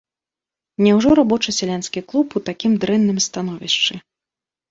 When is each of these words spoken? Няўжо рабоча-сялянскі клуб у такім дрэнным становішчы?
Няўжо 0.85 1.09
рабоча-сялянскі 1.19 2.03
клуб 2.13 2.27
у 2.39 2.43
такім 2.49 2.71
дрэнным 2.85 3.17
становішчы? 3.27 3.93